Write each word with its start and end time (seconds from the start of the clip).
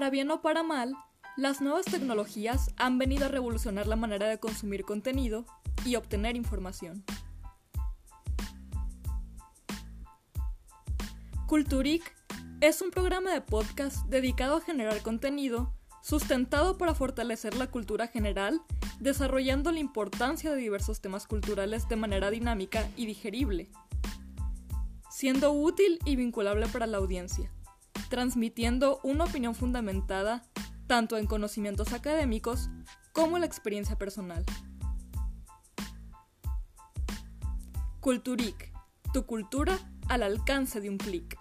Para 0.00 0.08
bien 0.08 0.30
o 0.30 0.40
para 0.40 0.62
mal, 0.62 0.96
las 1.36 1.60
nuevas 1.60 1.84
tecnologías 1.84 2.70
han 2.78 2.96
venido 2.96 3.26
a 3.26 3.28
revolucionar 3.28 3.86
la 3.86 3.96
manera 3.96 4.28
de 4.28 4.38
consumir 4.38 4.86
contenido 4.86 5.44
y 5.84 5.96
obtener 5.96 6.36
información. 6.36 7.04
Culturic 11.46 12.16
es 12.62 12.80
un 12.80 12.90
programa 12.90 13.30
de 13.30 13.42
podcast 13.42 14.06
dedicado 14.06 14.56
a 14.56 14.60
generar 14.62 15.02
contenido 15.02 15.74
sustentado 16.00 16.78
para 16.78 16.94
fortalecer 16.94 17.54
la 17.58 17.70
cultura 17.70 18.06
general, 18.06 18.62
desarrollando 19.00 19.70
la 19.70 19.80
importancia 19.80 20.50
de 20.50 20.56
diversos 20.56 21.02
temas 21.02 21.26
culturales 21.26 21.90
de 21.90 21.96
manera 21.96 22.30
dinámica 22.30 22.88
y 22.96 23.04
digerible, 23.04 23.68
siendo 25.10 25.52
útil 25.52 25.98
y 26.06 26.16
vinculable 26.16 26.68
para 26.68 26.86
la 26.86 26.96
audiencia, 26.96 27.52
transmitiendo 28.10 29.00
una 29.02 29.24
opinión 29.24 29.54
fundamentada 29.54 30.42
tanto 30.86 31.16
en 31.16 31.26
conocimientos 31.26 31.94
académicos 31.94 32.68
como 33.12 33.36
en 33.36 33.40
la 33.40 33.46
experiencia 33.46 33.96
personal. 33.96 34.44
Culturic, 38.00 38.72
tu 39.14 39.24
cultura 39.24 39.78
al 40.08 40.24
alcance 40.24 40.80
de 40.80 40.90
un 40.90 40.98
clic. 40.98 41.38